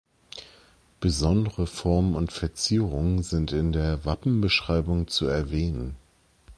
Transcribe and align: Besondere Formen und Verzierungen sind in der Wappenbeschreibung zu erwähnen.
Besondere 0.99 1.67
Formen 1.67 2.15
und 2.15 2.31
Verzierungen 2.31 3.21
sind 3.21 3.51
in 3.51 3.71
der 3.71 4.03
Wappenbeschreibung 4.03 5.07
zu 5.07 5.27
erwähnen. 5.27 5.95